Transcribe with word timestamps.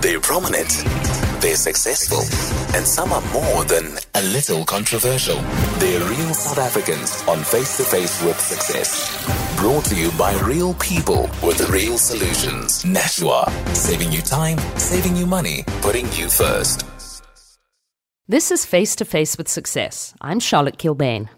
They're 0.00 0.18
prominent, 0.18 0.70
they're 1.42 1.56
successful, 1.56 2.20
and 2.74 2.86
some 2.86 3.12
are 3.12 3.20
more 3.32 3.64
than 3.64 3.98
a 4.14 4.22
little 4.32 4.64
controversial. 4.64 5.36
They're 5.78 6.00
real 6.00 6.32
South 6.32 6.56
Africans 6.56 7.22
on 7.28 7.44
Face 7.44 7.76
to 7.76 7.82
Face 7.82 8.22
with 8.24 8.40
Success. 8.40 9.22
Brought 9.58 9.84
to 9.86 9.94
you 9.94 10.10
by 10.12 10.32
real 10.40 10.72
people 10.74 11.28
with 11.42 11.68
real 11.68 11.98
solutions. 11.98 12.82
Nashua, 12.82 13.52
saving 13.74 14.10
you 14.10 14.22
time, 14.22 14.56
saving 14.78 15.16
you 15.16 15.26
money, 15.26 15.64
putting 15.82 16.06
you 16.12 16.30
first. 16.30 16.86
This 18.26 18.50
is 18.50 18.64
Face 18.64 18.96
to 18.96 19.04
Face 19.04 19.36
with 19.36 19.48
Success. 19.48 20.14
I'm 20.22 20.40
Charlotte 20.40 20.78
Kilbane. 20.78 21.28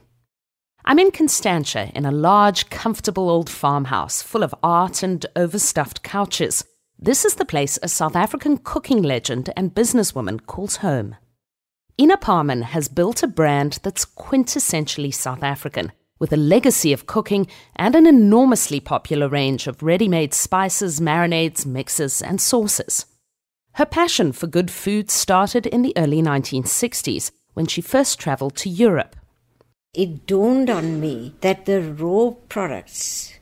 I'm 0.84 1.00
in 1.00 1.10
Constantia 1.10 1.90
in 1.96 2.06
a 2.06 2.12
large, 2.12 2.70
comfortable 2.70 3.28
old 3.28 3.50
farmhouse 3.50 4.22
full 4.22 4.44
of 4.44 4.54
art 4.62 5.02
and 5.02 5.26
overstuffed 5.34 6.04
couches. 6.04 6.64
This 7.04 7.24
is 7.24 7.34
the 7.34 7.44
place 7.44 7.80
a 7.82 7.88
South 7.88 8.14
African 8.14 8.58
cooking 8.58 9.02
legend 9.02 9.50
and 9.56 9.74
businesswoman 9.74 10.46
calls 10.46 10.76
home. 10.76 11.16
Ina 12.00 12.16
Paarman 12.18 12.62
has 12.62 12.86
built 12.86 13.24
a 13.24 13.26
brand 13.26 13.80
that's 13.82 14.04
quintessentially 14.04 15.12
South 15.12 15.42
African, 15.42 15.90
with 16.20 16.32
a 16.32 16.36
legacy 16.36 16.92
of 16.92 17.06
cooking 17.06 17.48
and 17.74 17.96
an 17.96 18.06
enormously 18.06 18.78
popular 18.78 19.28
range 19.28 19.66
of 19.66 19.82
ready 19.82 20.06
made 20.06 20.32
spices, 20.32 21.00
marinades, 21.00 21.66
mixes, 21.66 22.22
and 22.22 22.40
sauces. 22.40 23.06
Her 23.72 23.86
passion 23.86 24.30
for 24.30 24.46
good 24.46 24.70
food 24.70 25.10
started 25.10 25.66
in 25.66 25.82
the 25.82 25.94
early 25.96 26.22
1960s 26.22 27.32
when 27.54 27.66
she 27.66 27.80
first 27.80 28.20
travelled 28.20 28.54
to 28.58 28.68
Europe. 28.68 29.16
It 29.92 30.24
dawned 30.24 30.70
on 30.70 31.00
me 31.00 31.34
that 31.40 31.66
the 31.66 31.82
raw 31.82 32.30
products 32.48 33.32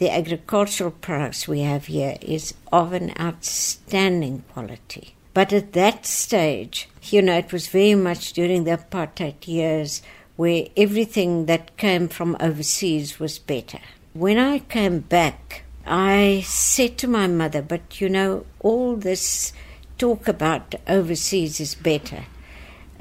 the 0.00 0.10
agricultural 0.10 0.90
products 0.90 1.46
we 1.46 1.60
have 1.60 1.84
here 1.84 2.16
is 2.22 2.54
of 2.72 2.94
an 2.94 3.12
outstanding 3.20 4.42
quality. 4.50 5.14
But 5.34 5.52
at 5.52 5.74
that 5.74 6.06
stage, 6.06 6.88
you 7.02 7.20
know, 7.20 7.36
it 7.36 7.52
was 7.52 7.68
very 7.68 7.94
much 7.94 8.32
during 8.32 8.64
the 8.64 8.78
apartheid 8.78 9.46
years 9.46 10.00
where 10.36 10.68
everything 10.74 11.44
that 11.46 11.76
came 11.76 12.08
from 12.08 12.34
overseas 12.40 13.20
was 13.20 13.38
better. 13.38 13.80
When 14.14 14.38
I 14.38 14.60
came 14.60 15.00
back, 15.00 15.64
I 15.84 16.44
said 16.46 16.96
to 16.98 17.06
my 17.06 17.26
mother, 17.26 17.60
but 17.60 18.00
you 18.00 18.08
know, 18.08 18.46
all 18.60 18.96
this 18.96 19.52
talk 19.98 20.26
about 20.26 20.76
overseas 20.88 21.60
is 21.60 21.74
better. 21.74 22.24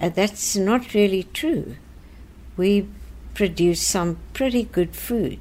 Uh, 0.02 0.10
that's 0.10 0.58
not 0.58 0.94
really 0.94 1.24
true. 1.24 1.78
We 2.58 2.90
produce 3.36 3.82
some 3.82 4.18
pretty 4.34 4.64
good 4.64 4.98
food 4.98 5.40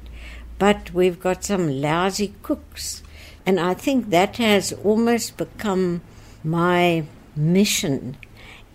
but 0.59 0.93
we've 0.93 1.19
got 1.19 1.43
some 1.43 1.81
lousy 1.81 2.33
cooks. 2.43 3.01
And 3.45 3.59
I 3.59 3.73
think 3.73 4.09
that 4.09 4.37
has 4.37 4.73
almost 4.83 5.37
become 5.37 6.01
my 6.43 7.05
mission 7.35 8.17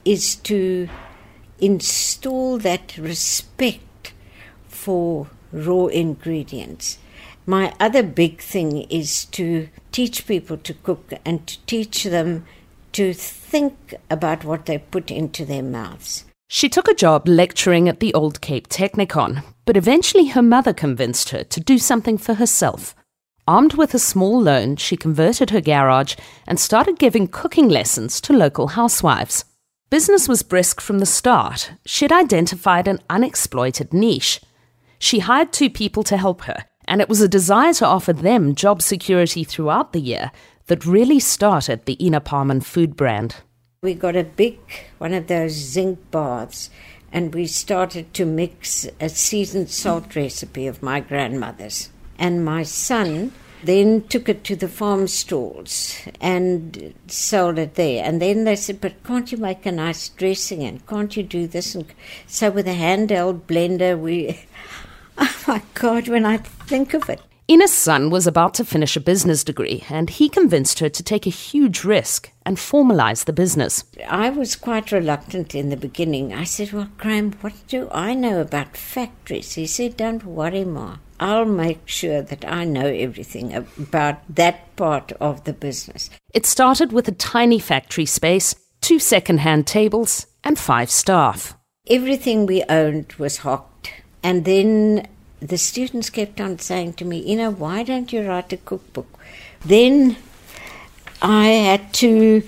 is 0.05 0.35
to 0.37 0.89
install 1.61 2.59
that 2.59 2.97
respect 2.99 4.13
for 4.67 5.29
raw 5.53 5.87
ingredients. 5.87 6.99
My 7.47 7.75
other 7.79 8.03
big 8.03 8.41
thing 8.41 8.83
is 8.91 9.27
to 9.27 9.69
teach 9.93 10.27
people 10.27 10.57
to 10.57 10.75
cook 10.75 11.13
and 11.25 11.47
to 11.47 11.59
teach 11.67 12.05
them 12.05 12.47
to 12.93 13.13
think 13.13 13.95
about 14.11 14.45
what 14.45 14.67
they 14.67 14.79
put 14.79 15.11
into 15.11 15.45
their 15.45 15.63
mouths. 15.63 16.25
She 16.49 16.69
took 16.69 16.89
a 16.89 16.95
job 16.95 17.27
lecturing 17.27 17.89
at 17.89 18.01
the 18.01 18.13
Old 18.15 18.41
Cape 18.41 18.69
Technikon, 18.69 19.43
but 19.65 19.77
eventually 19.77 20.27
her 20.27 20.43
mother 20.43 20.73
convinced 20.73 21.31
her 21.31 21.43
to 21.45 21.61
do 21.61 21.79
something 21.79 22.19
for 22.19 22.35
herself. 22.35 22.95
Armed 23.47 23.75
with 23.75 23.95
a 23.95 23.99
small 23.99 24.41
loan, 24.41 24.77
she 24.77 24.97
converted 24.97 25.51
her 25.51 25.61
garage 25.61 26.17
and 26.47 26.59
started 26.59 26.99
giving 26.99 27.29
cooking 27.29 27.69
lessons 27.69 28.21
to 28.23 28.33
local 28.33 28.69
housewives. 28.69 29.45
Business 29.91 30.29
was 30.29 30.43
brisk 30.43 30.81
from 30.81 30.99
the 30.99 31.07
start. 31.07 31.73
She'd 31.85 32.13
identified 32.13 32.89
an 32.89 33.01
unexploited 33.11 33.93
niche. 33.93 34.41
She 34.99 35.19
hired 35.21 35.53
two 35.53 35.69
people 35.69 36.03
to 36.05 36.17
help 36.17 36.43
her, 36.43 36.65
and 36.87 37.01
it 37.01 37.09
was 37.09 37.21
a 37.21 37.29
desire 37.29 37.75
to 37.75 37.87
offer 37.87 38.13
them 38.13 38.55
job 38.55 38.81
security 38.81 39.45
throughout 39.45 39.93
the 39.93 40.01
year 40.01 40.31
that 40.67 40.87
really 40.87 41.21
started 41.21 41.85
the 41.85 42.03
Ina 42.05 42.21
Paarman 42.21 42.63
food 42.63 42.97
brand 42.97 43.37
we 43.85 43.95
got 43.95 44.17
a 44.17 44.25
big 44.25 44.59
one 44.97 45.13
of 45.13 45.27
those 45.27 45.53
zinc 45.53 46.11
baths 46.11 46.71
and 47.13 47.35
we 47.35 47.47
started 47.47 48.13
to 48.15 48.25
mix 48.25 48.89
a 48.99 49.09
seasoned 49.09 49.71
salt 49.71 50.17
recipe 50.17 50.67
of 50.67 50.83
my 50.83 50.99
grandmother's. 50.99 51.91
And 52.19 52.45
my 52.45 52.63
son 52.63 53.31
then 53.63 54.03
took 54.09 54.29
it 54.29 54.43
to 54.45 54.57
the 54.57 54.69
farm 54.69 55.07
stalls 55.07 55.97
and 56.21 56.95
sold 57.07 57.59
it 57.59 57.75
there. 57.75 58.05
And 58.05 58.21
then 58.21 58.45
they 58.45 58.57
said, 58.57 58.81
But 58.81 59.05
can't 59.05 59.31
you 59.31 59.39
make 59.39 59.67
a 59.67 59.73
nice 59.73 60.09
dressing 60.09 60.63
and 60.65 60.85
can't 60.87 61.17
you 61.17 61.23
do 61.23 61.47
this? 61.47 61.75
And 61.75 61.87
so 62.27 62.51
with 62.51 62.67
a 62.67 62.75
handheld 62.75 63.43
blender, 63.43 63.99
we. 63.99 64.41
Oh 65.17 65.45
my 65.47 65.63
God, 65.75 66.09
when 66.09 66.27
I 66.27 66.39
think 66.39 66.93
of 66.93 67.09
it. 67.09 67.21
Ina's 67.47 67.75
son 67.75 68.09
was 68.09 68.27
about 68.27 68.55
to 68.55 68.65
finish 68.65 68.97
a 68.97 69.01
business 69.01 69.45
degree, 69.45 69.85
and 69.91 70.09
he 70.09 70.31
convinced 70.31 70.79
her 70.79 70.89
to 70.89 71.03
take 71.03 71.27
a 71.27 71.31
huge 71.31 71.85
risk 71.85 72.33
and 72.47 72.57
formalize 72.57 73.27
the 73.27 73.35
business. 73.35 73.85
I 74.09 74.31
was 74.31 74.57
quite 74.57 74.91
reluctant 74.91 75.55
in 75.55 75.69
the 75.69 75.77
beginning. 75.77 76.33
I 76.33 76.45
said, 76.45 76.73
Well, 76.73 76.89
Graham, 76.97 77.33
what 77.43 77.53
do 77.69 77.91
I 77.93 78.15
know 78.15 78.41
about 78.41 78.79
factories? 78.79 79.53
He 79.53 79.67
said, 79.67 79.99
Don't 79.99 80.25
worry, 80.25 80.65
Ma. 80.65 80.97
I'll 81.21 81.45
make 81.45 81.87
sure 81.87 82.23
that 82.23 82.47
I 82.47 82.65
know 82.65 82.87
everything 82.87 83.53
about 83.53 84.23
that 84.35 84.75
part 84.77 85.13
of 85.21 85.45
the 85.45 85.53
business. 85.53 86.09
It 86.33 86.47
started 86.47 86.93
with 86.93 87.09
a 87.09 87.13
tiny 87.13 87.59
factory 87.59 88.07
space, 88.07 88.55
two 88.81 88.99
second 88.99 89.41
hand 89.41 89.67
tables, 89.67 90.27
and 90.45 90.59
five 90.59 90.91
staff. 90.91 91.55
Everything 91.89 92.47
we 92.47 92.65
owned 92.71 93.13
was 93.19 93.39
hocked. 93.39 93.93
And 94.23 94.47
then 94.47 95.07
the 95.41 95.59
students 95.59 96.11
kept 96.11 96.41
on 96.41 96.59
saying 96.59 96.95
to 96.95 97.05
me, 97.05 97.19
you 97.19 97.37
know, 97.37 97.51
why 97.51 97.83
don't 97.83 98.13
you 98.13 98.27
write 98.27 98.53
a 98.53 98.57
cookbook? 98.57 99.19
Then 99.65 100.17
I 101.23 101.49
had 101.49 101.93
to, 101.95 102.43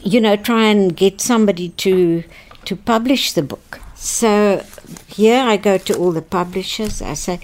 you 0.00 0.20
know, 0.20 0.36
try 0.36 0.64
and 0.64 0.96
get 0.96 1.20
somebody 1.20 1.70
to 1.70 2.24
to 2.64 2.76
publish 2.76 3.32
the 3.32 3.42
book. 3.42 3.80
So 3.94 4.64
here 5.06 5.40
I 5.42 5.56
go 5.56 5.78
to 5.78 5.96
all 5.96 6.12
the 6.12 6.22
publishers. 6.22 7.02
I 7.02 7.14
say, 7.14 7.40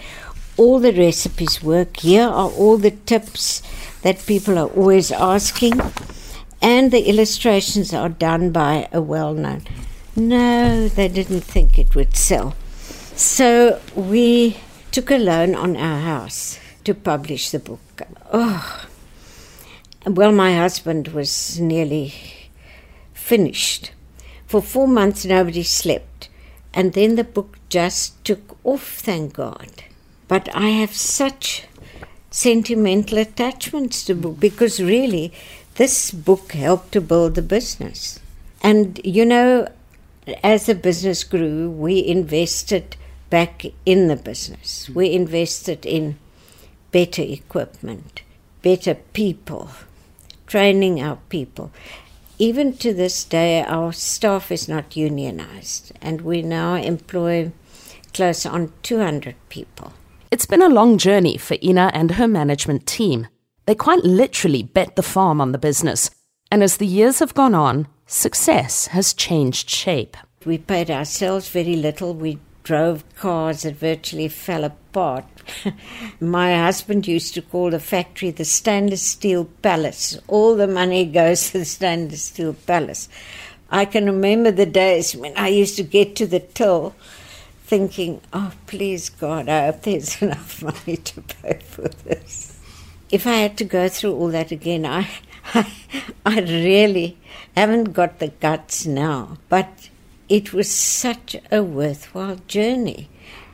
all 0.56 0.80
the 0.80 0.92
recipes 0.92 1.62
work. 1.62 1.98
Here 1.98 2.26
are 2.26 2.50
all 2.50 2.78
the 2.78 2.90
tips 2.90 3.62
that 4.02 4.26
people 4.26 4.58
are 4.58 4.68
always 4.68 5.10
asking, 5.10 5.80
and 6.60 6.90
the 6.90 7.08
illustrations 7.08 7.92
are 7.94 8.08
done 8.08 8.50
by 8.50 8.88
a 8.92 9.00
well-known. 9.00 9.62
No, 10.16 10.88
they 10.88 11.08
didn't 11.08 11.42
think 11.42 11.78
it 11.78 11.94
would 11.94 12.16
sell. 12.16 12.54
So 13.18 13.80
we 13.96 14.58
took 14.92 15.10
a 15.10 15.18
loan 15.18 15.56
on 15.56 15.76
our 15.76 15.98
house 15.98 16.60
to 16.84 16.94
publish 16.94 17.50
the 17.50 17.58
book. 17.58 18.02
Oh, 18.32 18.86
well, 20.06 20.30
my 20.30 20.54
husband 20.54 21.08
was 21.08 21.58
nearly 21.58 22.14
finished. 23.12 23.90
For 24.46 24.62
four 24.62 24.86
months, 24.86 25.24
nobody 25.24 25.64
slept. 25.64 26.28
And 26.72 26.92
then 26.92 27.16
the 27.16 27.24
book 27.24 27.58
just 27.68 28.24
took 28.24 28.56
off, 28.62 29.00
thank 29.00 29.32
God. 29.32 29.82
But 30.28 30.48
I 30.54 30.68
have 30.68 30.94
such 30.94 31.64
sentimental 32.30 33.18
attachments 33.18 34.04
to 34.04 34.14
the 34.14 34.20
book 34.20 34.38
because 34.38 34.80
really 34.80 35.32
this 35.74 36.12
book 36.12 36.52
helped 36.52 36.92
to 36.92 37.00
build 37.00 37.34
the 37.34 37.42
business. 37.42 38.20
And 38.62 39.00
you 39.02 39.24
know, 39.24 39.66
as 40.44 40.66
the 40.66 40.76
business 40.76 41.24
grew, 41.24 41.68
we 41.68 42.06
invested 42.06 42.94
back 43.30 43.64
in 43.84 44.08
the 44.08 44.16
business. 44.16 44.88
We 44.88 45.12
invested 45.12 45.84
in 45.84 46.18
better 46.92 47.22
equipment, 47.22 48.22
better 48.62 48.94
people, 48.94 49.70
training 50.46 51.00
our 51.00 51.18
people. 51.28 51.70
Even 52.38 52.76
to 52.78 52.94
this 52.94 53.24
day, 53.24 53.62
our 53.62 53.92
staff 53.92 54.52
is 54.52 54.68
not 54.68 54.96
unionized, 54.96 55.92
and 56.00 56.20
we 56.20 56.40
now 56.40 56.74
employ 56.74 57.50
close 58.14 58.46
on 58.46 58.72
200 58.82 59.34
people. 59.48 59.92
It's 60.30 60.46
been 60.46 60.62
a 60.62 60.68
long 60.68 60.98
journey 60.98 61.36
for 61.36 61.56
Ina 61.62 61.90
and 61.94 62.12
her 62.12 62.28
management 62.28 62.86
team. 62.86 63.26
They 63.66 63.74
quite 63.74 64.04
literally 64.04 64.62
bet 64.62 64.96
the 64.96 65.02
farm 65.02 65.40
on 65.40 65.52
the 65.52 65.58
business, 65.58 66.10
and 66.50 66.62
as 66.62 66.76
the 66.76 66.86
years 66.86 67.18
have 67.18 67.34
gone 67.34 67.54
on, 67.54 67.88
success 68.06 68.86
has 68.88 69.12
changed 69.12 69.68
shape. 69.68 70.16
We 70.44 70.58
paid 70.58 70.90
ourselves 70.90 71.48
very 71.48 71.76
little. 71.76 72.14
We 72.14 72.38
drove 72.68 73.02
cars 73.16 73.62
that 73.62 73.76
virtually 73.76 74.28
fell 74.28 74.62
apart. 74.62 75.24
My 76.20 76.54
husband 76.54 77.08
used 77.08 77.32
to 77.32 77.40
call 77.40 77.70
the 77.70 77.80
factory 77.80 78.30
the 78.30 78.44
stainless 78.44 79.00
steel 79.00 79.46
palace. 79.62 80.18
All 80.28 80.54
the 80.54 80.66
money 80.68 81.06
goes 81.20 81.50
to 81.50 81.60
the 81.60 81.64
stainless 81.64 82.24
steel 82.24 82.52
palace. 82.52 83.08
I 83.70 83.86
can 83.86 84.04
remember 84.04 84.50
the 84.50 84.66
days 84.66 85.16
when 85.16 85.34
I 85.34 85.48
used 85.48 85.76
to 85.76 85.82
get 85.82 86.14
to 86.16 86.26
the 86.26 86.40
till 86.40 86.94
thinking, 87.64 88.20
oh, 88.34 88.52
please 88.66 89.08
God, 89.08 89.48
I 89.48 89.64
hope 89.66 89.82
there's 89.82 90.20
enough 90.22 90.62
money 90.62 90.98
to 90.98 91.22
pay 91.22 91.60
for 91.64 91.88
this. 91.88 92.60
If 93.10 93.26
I 93.26 93.36
had 93.36 93.56
to 93.58 93.64
go 93.64 93.88
through 93.88 94.14
all 94.14 94.28
that 94.28 94.52
again, 94.52 94.84
I, 94.84 95.08
I 96.26 96.40
really 96.40 97.16
haven't 97.56 97.94
got 97.94 98.18
the 98.18 98.28
guts 98.28 98.84
now, 98.84 99.38
but 99.48 99.88
it 100.28 100.52
was 100.52 100.70
such 100.70 101.36
a 101.50 101.62
worthwhile 101.62 102.40
journey. 102.46 103.08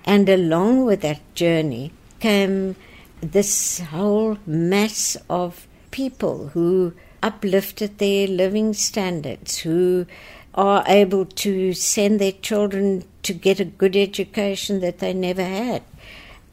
And 0.05 0.29
along 0.29 0.85
with 0.85 1.01
that 1.03 1.35
journey 1.35 1.93
came 2.21 2.77
this 3.21 3.81
whole 3.81 4.39
mass 4.47 5.17
of 5.31 5.67
people 5.91 6.49
who 6.49 6.93
uplifted 7.23 7.99
their 7.99 8.27
living 8.27 8.75
standards, 8.75 9.59
who 9.59 10.07
are 10.55 10.85
able 10.87 11.25
to 11.25 11.73
send 11.73 12.21
their 12.21 12.33
children 12.33 13.05
to 13.23 13.33
get 13.33 13.61
a 13.61 13.65
good 13.65 13.97
education 13.97 14.81
that 14.81 14.99
they 14.99 15.13
never 15.15 15.45
had. 15.45 15.83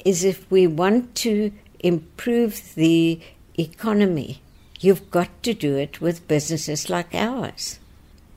Is 0.06 0.24
if 0.24 0.50
we 0.50 0.66
want 0.66 1.14
to 1.16 1.52
improve 1.80 2.74
the 2.76 3.20
economy, 3.58 4.42
you've 4.80 5.12
got 5.12 5.30
to 5.44 5.54
do 5.54 5.76
it 5.76 6.02
with 6.02 6.28
businesses 6.28 6.90
like 6.90 7.14
ours, 7.14 7.80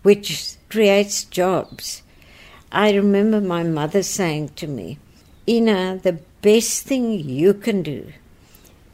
which 0.05 0.57
creates 0.69 1.25
jobs. 1.25 2.03
I 2.71 2.93
remember 2.93 3.41
my 3.41 3.63
mother 3.63 4.03
saying 4.03 4.51
to 4.57 4.67
me, 4.67 4.99
Ina, 5.49 6.01
the 6.03 6.21
best 6.43 6.85
thing 6.85 7.11
you 7.11 7.55
can 7.55 7.83
do 7.83 8.13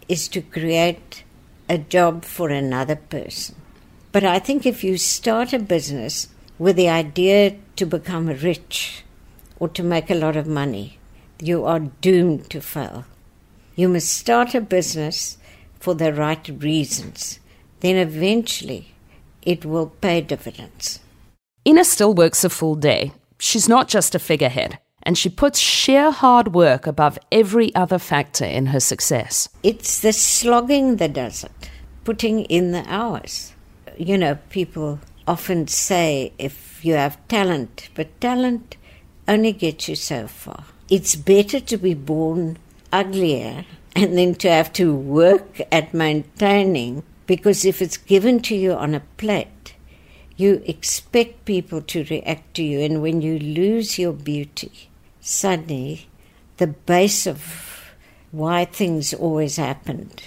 is 0.08 0.28
to 0.28 0.40
create 0.40 1.24
a 1.68 1.78
job 1.78 2.24
for 2.24 2.48
another 2.48 2.94
person. 2.94 3.56
But 4.12 4.24
I 4.24 4.38
think 4.38 4.64
if 4.64 4.84
you 4.84 4.96
start 4.98 5.52
a 5.52 5.58
business 5.58 6.28
with 6.60 6.76
the 6.76 6.88
idea 6.88 7.56
to 7.76 7.86
become 7.86 8.28
rich 8.28 9.04
or 9.58 9.68
to 9.70 9.82
make 9.82 10.10
a 10.10 10.14
lot 10.14 10.36
of 10.36 10.46
money, 10.46 10.98
you 11.40 11.64
are 11.64 11.80
doomed 11.80 12.50
to 12.50 12.60
fail. 12.60 13.04
You 13.74 13.88
must 13.88 14.12
start 14.12 14.54
a 14.54 14.60
business 14.60 15.38
for 15.80 15.94
the 15.94 16.12
right 16.12 16.48
reasons. 16.60 17.40
Then 17.80 17.96
eventually 17.96 18.89
it 19.42 19.64
will 19.64 19.88
pay 20.00 20.20
dividends. 20.20 21.00
Ina 21.66 21.84
still 21.84 22.14
works 22.14 22.44
a 22.44 22.50
full 22.50 22.74
day. 22.74 23.12
She's 23.38 23.68
not 23.68 23.88
just 23.88 24.14
a 24.14 24.18
figurehead, 24.18 24.78
and 25.02 25.16
she 25.16 25.28
puts 25.28 25.58
sheer 25.58 26.10
hard 26.10 26.54
work 26.54 26.86
above 26.86 27.18
every 27.32 27.74
other 27.74 27.98
factor 27.98 28.44
in 28.44 28.66
her 28.66 28.80
success. 28.80 29.48
It's 29.62 30.00
the 30.00 30.12
slogging 30.12 30.96
that 30.96 31.14
does 31.14 31.44
it, 31.44 31.70
putting 32.04 32.44
in 32.44 32.72
the 32.72 32.84
hours. 32.86 33.52
You 33.96 34.18
know, 34.18 34.38
people 34.50 35.00
often 35.26 35.68
say 35.68 36.32
if 36.38 36.84
you 36.84 36.94
have 36.94 37.16
talent, 37.28 37.88
but 37.94 38.20
talent 38.20 38.76
only 39.28 39.52
gets 39.52 39.88
you 39.88 39.94
so 39.94 40.26
far. 40.26 40.64
It's 40.88 41.14
better 41.14 41.60
to 41.60 41.76
be 41.76 41.94
born 41.94 42.58
uglier 42.92 43.64
and 43.94 44.16
then 44.18 44.34
to 44.36 44.50
have 44.50 44.72
to 44.74 44.94
work 44.94 45.60
at 45.70 45.94
maintaining 45.94 47.02
because 47.30 47.64
if 47.64 47.80
it's 47.80 47.96
given 47.96 48.40
to 48.40 48.56
you 48.56 48.72
on 48.72 48.92
a 48.92 49.06
plate, 49.16 49.74
you 50.36 50.64
expect 50.66 51.44
people 51.44 51.80
to 51.80 52.02
react 52.10 52.54
to 52.54 52.64
you, 52.64 52.80
and 52.80 53.00
when 53.00 53.22
you 53.22 53.38
lose 53.38 54.00
your 54.00 54.12
beauty, 54.12 54.88
suddenly 55.20 56.08
the 56.56 56.66
base 56.66 57.28
of 57.28 57.92
why 58.32 58.64
things 58.64 59.14
always 59.14 59.58
happened 59.58 60.24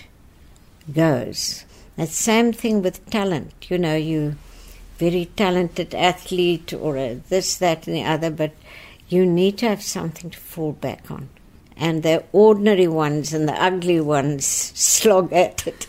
goes. 0.94 1.66
That 1.98 2.08
same 2.08 2.54
thing 2.54 2.82
with 2.82 3.06
talent. 3.10 3.52
You 3.70 3.80
know, 3.80 3.98
you 3.98 4.38
very 4.98 5.26
talented 5.36 5.94
athlete 5.94 6.72
or 6.74 7.16
this, 7.16 7.58
that, 7.58 7.86
and 7.86 7.98
the 7.98 8.06
other, 8.06 8.32
but 8.32 8.54
you 9.10 9.26
need 9.26 9.58
to 9.58 9.68
have 9.68 9.84
something 9.84 10.30
to 10.30 10.40
fall 10.40 10.72
back 10.72 11.12
on. 11.12 11.28
And 11.76 12.04
the 12.04 12.24
ordinary 12.32 12.88
ones 12.88 13.34
and 13.34 13.48
the 13.48 13.62
ugly 13.62 14.00
ones 14.00 14.46
slog 14.46 15.34
at 15.34 15.68
it. 15.68 15.88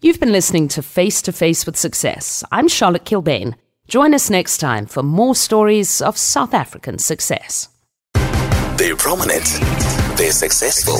You've 0.00 0.20
been 0.20 0.32
listening 0.32 0.68
to 0.68 0.82
Face 0.82 1.20
to 1.22 1.32
Face 1.32 1.66
with 1.66 1.76
Success. 1.76 2.42
I'm 2.50 2.68
Charlotte 2.68 3.04
Kilbane. 3.04 3.54
Join 3.86 4.14
us 4.14 4.30
next 4.30 4.58
time 4.58 4.86
for 4.86 5.02
more 5.02 5.34
stories 5.34 6.00
of 6.00 6.16
South 6.16 6.54
African 6.54 6.98
success. 6.98 7.68
They're 8.80 8.96
prominent, 8.96 9.44
they're 10.16 10.32
successful, 10.32 10.96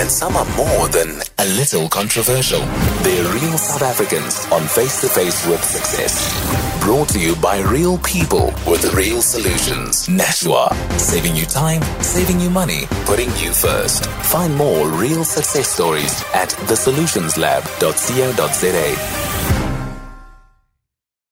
and 0.00 0.10
some 0.10 0.34
are 0.34 0.46
more 0.56 0.88
than 0.88 1.20
a 1.36 1.44
little 1.58 1.86
controversial. 1.86 2.60
They're 3.02 3.30
real 3.34 3.58
South 3.58 3.82
Africans 3.82 4.46
on 4.50 4.62
Face 4.62 5.02
to 5.02 5.10
Face 5.10 5.46
with 5.46 5.62
Success. 5.62 6.32
Brought 6.80 7.10
to 7.10 7.20
you 7.20 7.36
by 7.36 7.60
real 7.60 7.98
people 7.98 8.54
with 8.66 8.94
real 8.94 9.20
solutions. 9.20 10.08
Nashua, 10.08 10.74
saving 10.96 11.36
you 11.36 11.44
time, 11.44 11.82
saving 12.02 12.40
you 12.40 12.48
money, 12.48 12.86
putting 13.04 13.28
you 13.36 13.52
first. 13.52 14.06
Find 14.06 14.56
more 14.56 14.88
real 14.88 15.22
success 15.22 15.68
stories 15.68 16.24
at 16.32 16.48
thesolutionslab.co.za. 16.48 19.27